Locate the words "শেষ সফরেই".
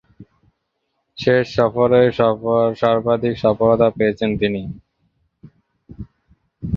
1.17-2.07